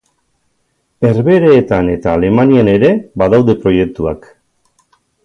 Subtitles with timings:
[1.09, 2.91] Herbehereetan eta Alemanian ere
[3.23, 4.31] badaude proiektuak.